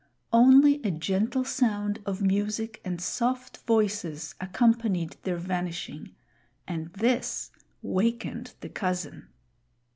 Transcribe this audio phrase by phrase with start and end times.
[0.33, 6.15] Only a gentle sound of music and soft voices accompanied their vanishing,
[6.67, 7.51] and this
[7.83, 9.27] wakened the cousin.